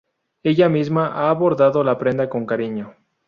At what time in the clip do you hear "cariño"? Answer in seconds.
2.47-2.95